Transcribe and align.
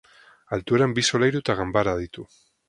Altueran 0.55 0.95
bi 0.99 1.03
solairu 1.11 1.43
eta 1.45 1.57
ganbara 1.61 1.95
ditu. 2.01 2.27